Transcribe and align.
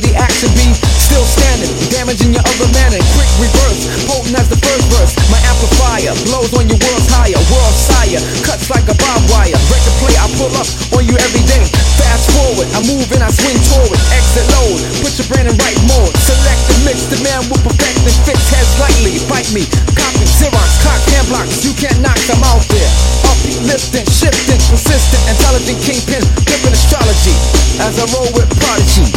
the 0.00 0.12
action 0.12 0.52
be 0.52 0.68
still 1.00 1.24
standing, 1.24 1.72
damaging 1.88 2.34
your 2.34 2.44
other 2.44 2.68
manner. 2.76 3.00
Quick 3.16 3.30
reverse, 3.40 3.88
potent 4.04 4.36
as 4.36 4.48
the 4.48 4.60
first 4.60 4.84
verse. 4.92 5.16
My 5.32 5.40
amplifier 5.48 6.12
blows 6.28 6.52
on 6.52 6.68
your 6.68 6.76
world's 6.76 7.08
higher, 7.08 7.38
world 7.48 7.76
sire, 7.76 8.20
cuts 8.44 8.68
like 8.68 8.84
a 8.92 8.96
barbed 9.00 9.24
wire. 9.32 9.56
Record 9.72 9.96
play, 10.04 10.16
I 10.20 10.28
pull 10.36 10.52
up 10.52 10.68
on 10.92 11.02
you 11.08 11.16
every 11.16 11.44
day. 11.48 11.64
Fast 11.96 12.28
forward, 12.36 12.68
I 12.76 12.84
move 12.84 13.08
and 13.16 13.24
I 13.24 13.32
swing 13.32 13.56
forward. 13.72 13.96
Exit 14.12 14.44
load, 14.52 14.80
put 15.00 15.16
your 15.16 15.28
brain 15.32 15.48
in 15.48 15.56
right 15.56 15.80
mode. 15.88 16.12
Select 16.20 16.60
the 16.68 16.76
mix, 16.84 17.08
the 17.08 17.18
man 17.24 17.40
will 17.48 17.62
perfect 17.64 17.96
and 18.04 18.16
fix 18.28 18.36
heads 18.52 18.76
lightly. 18.76 19.16
Bite 19.32 19.48
me, 19.56 19.64
copy, 19.96 20.28
Xerox, 20.28 20.70
cock, 20.84 21.00
hand 21.16 21.28
blocks. 21.32 21.64
You 21.64 21.72
can't 21.72 21.96
knock 22.04 22.20
them 22.28 22.42
out 22.44 22.64
there. 22.68 22.90
Upbeat, 23.32 23.64
lifting, 23.64 24.04
shifting, 24.12 24.60
consistent, 24.68 25.22
intelligent 25.24 25.80
kingpin, 25.80 26.20
different 26.44 26.76
astrology. 26.76 27.32
As 27.80 27.96
I 27.96 28.04
roll 28.12 28.28
with 28.36 28.48
prodigy 28.60 29.15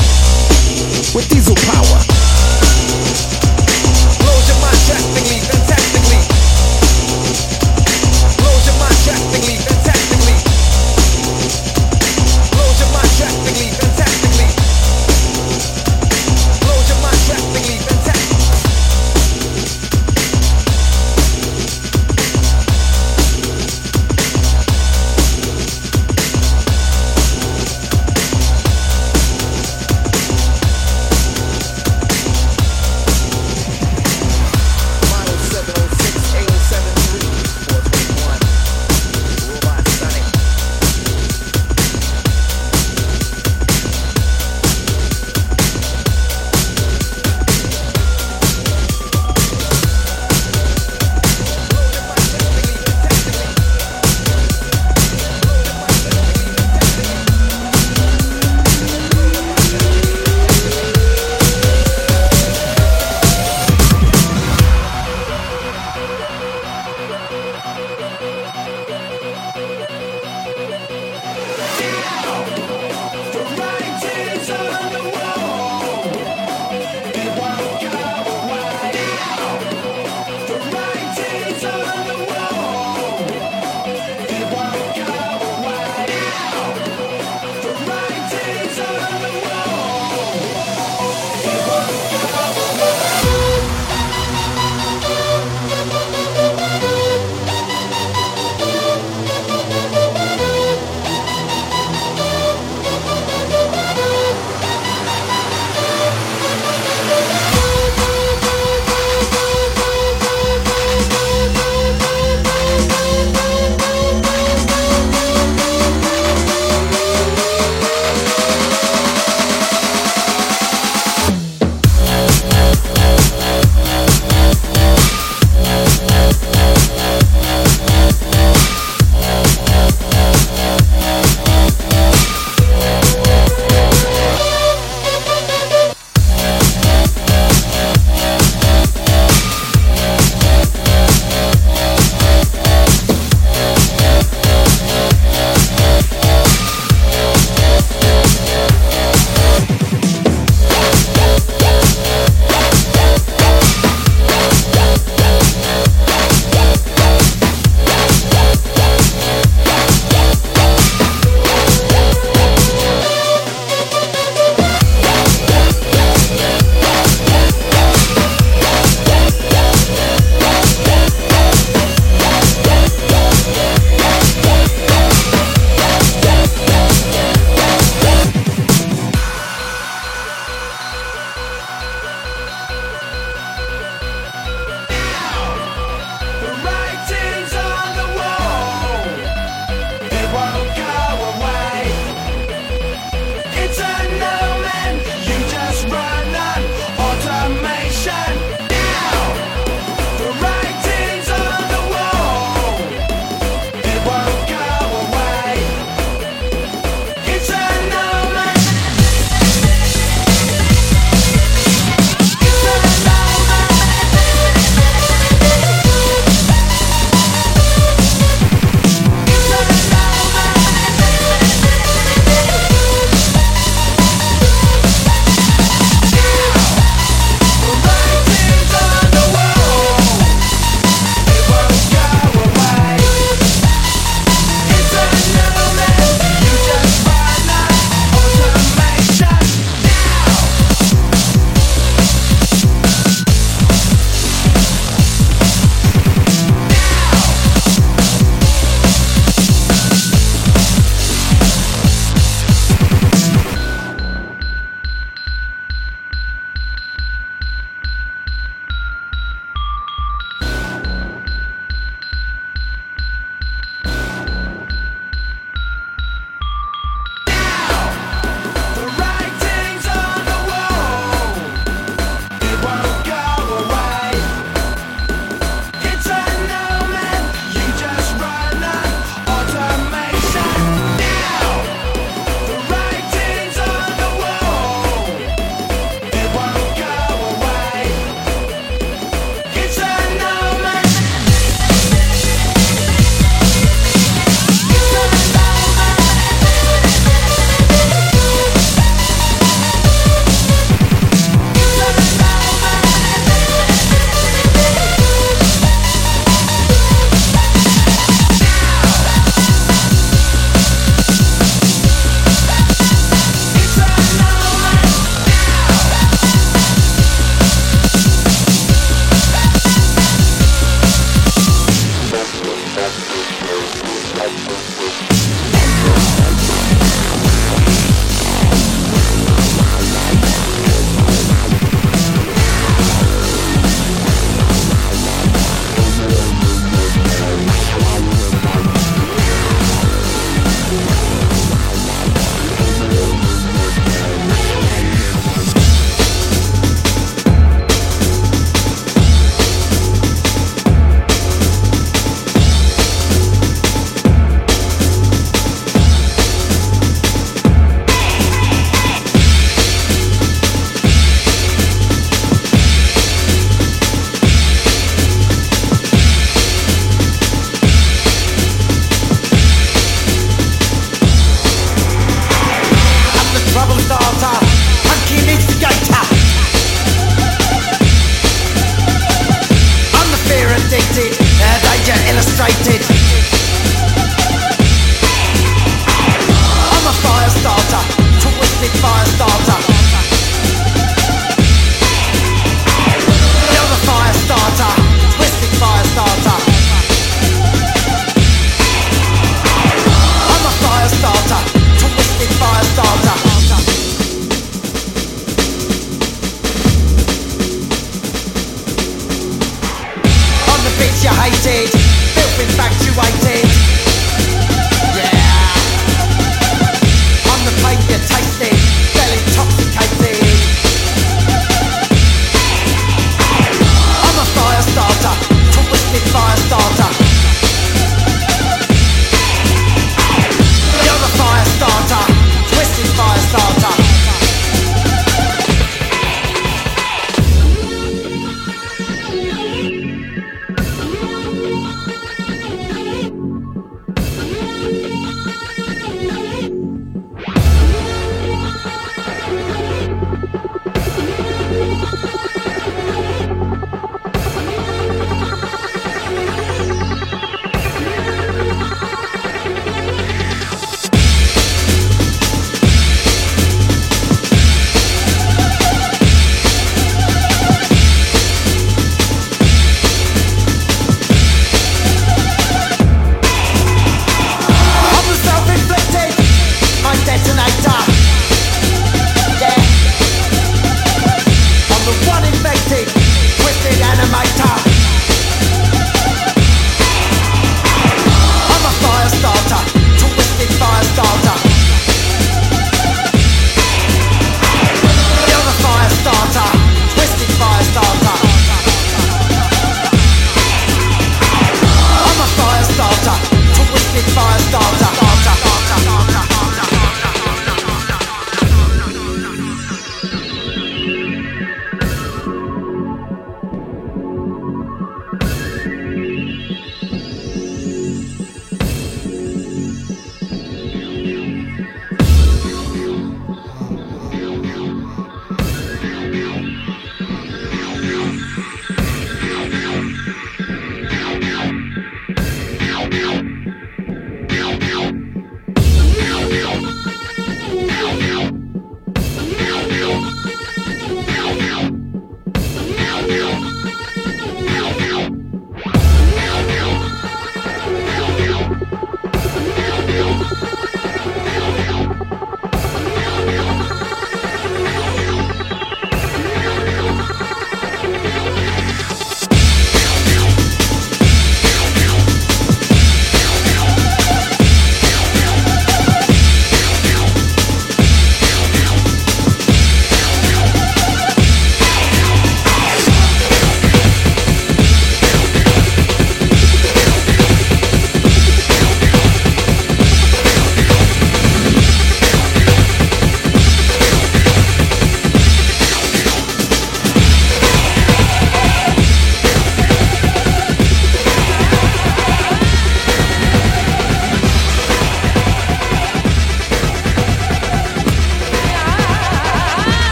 with 1.15 1.27
diesel 1.29 1.55
power. 1.55 2.18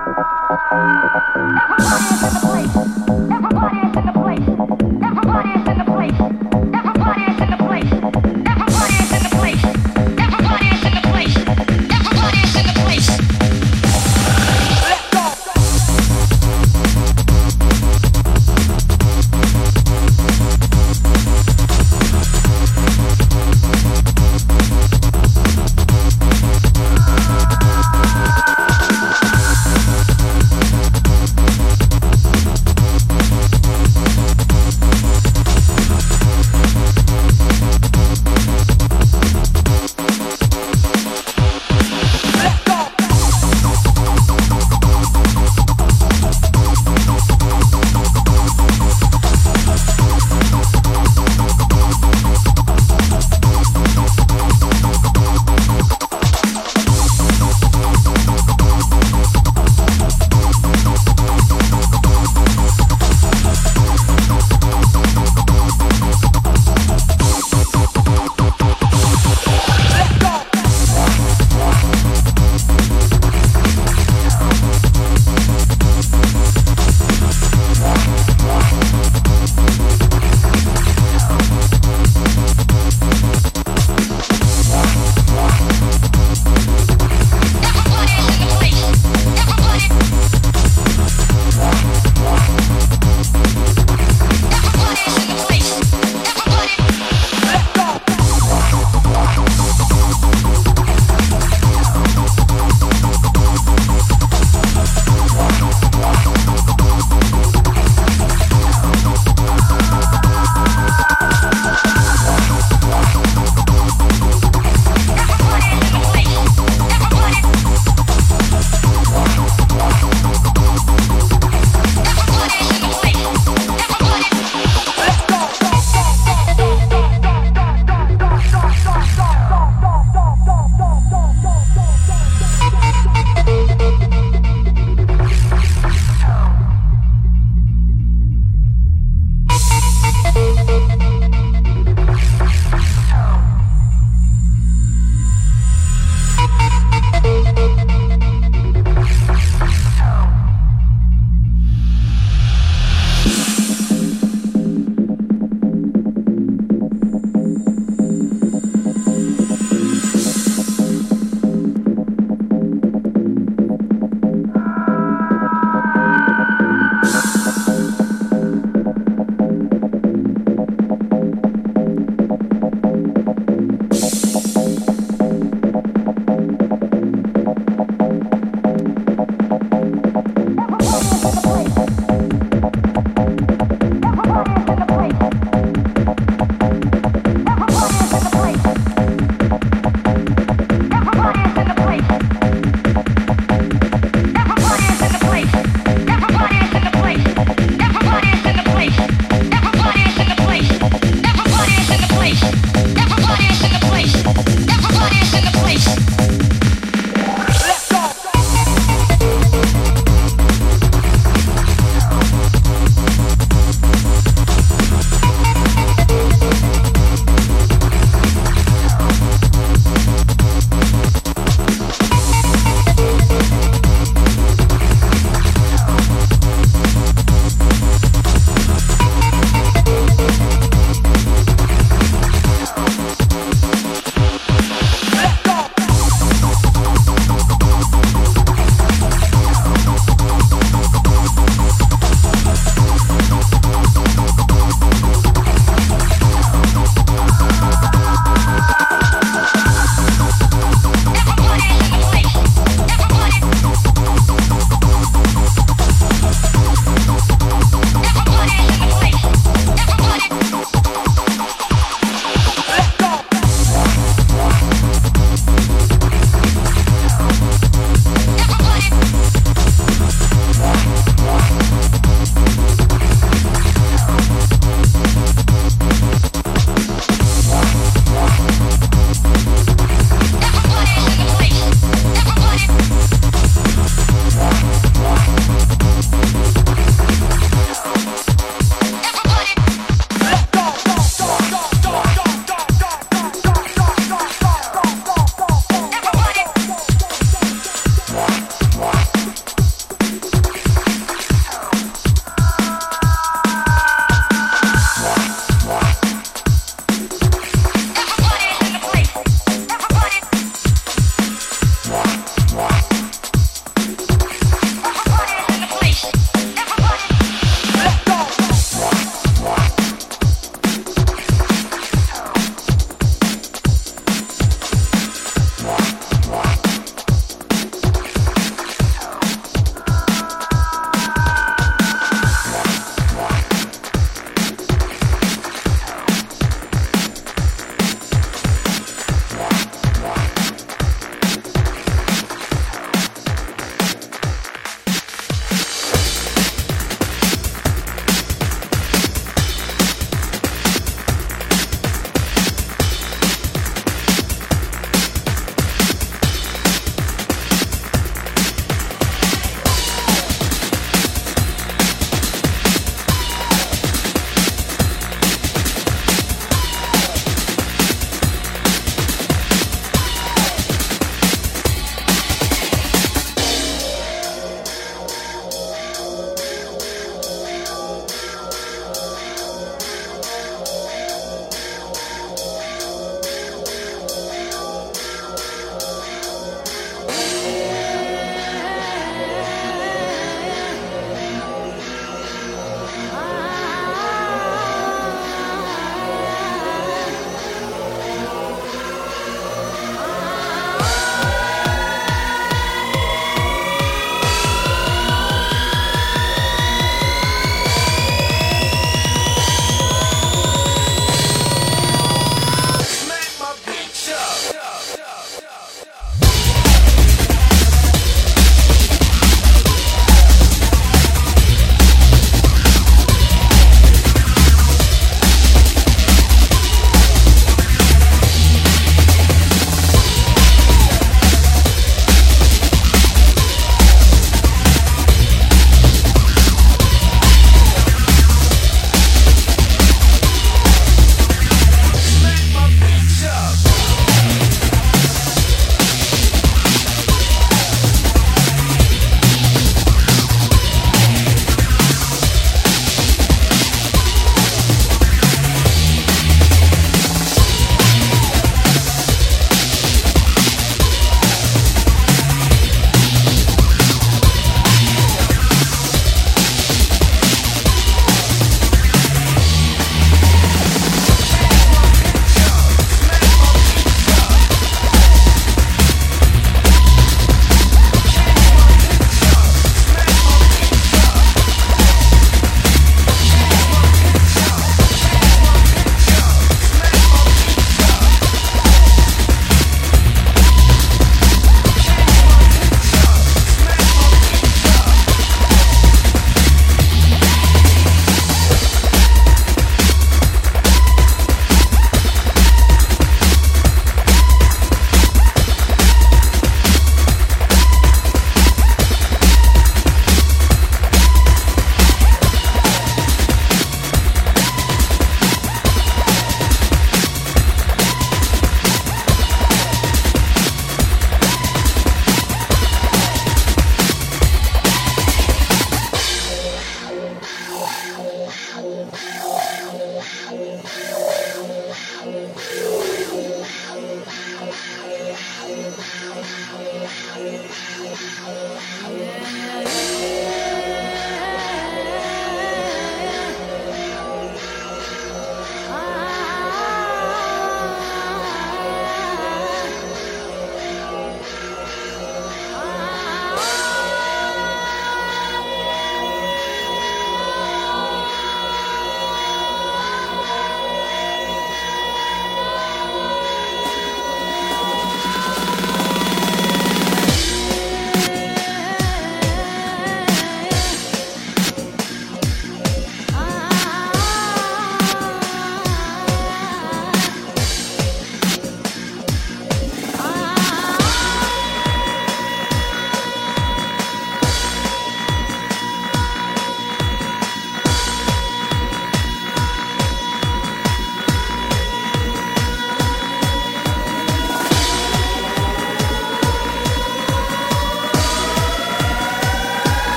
Everybody's 0.00 0.32
in 2.22 2.32
the 2.32 2.40
place. 2.40 2.74
Everybody's 3.30 3.96
in 3.96 4.06
the 4.06 4.12
place. 4.12 4.48
Everybody's 5.02 5.68
in 5.68 5.78
the 5.78 5.84
place. 5.84 6.39